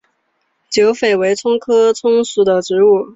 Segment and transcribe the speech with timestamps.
[0.71, 3.09] 碱韭为葱科葱属的植物。